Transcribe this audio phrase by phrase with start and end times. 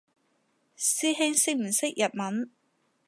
[0.75, 2.49] 師兄識唔識日文？